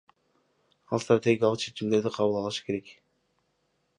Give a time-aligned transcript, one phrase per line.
[0.97, 2.87] Ал стратегиялык чечимдерди кабыл алышы керек.